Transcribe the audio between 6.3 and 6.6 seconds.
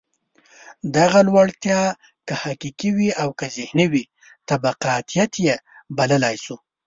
شو.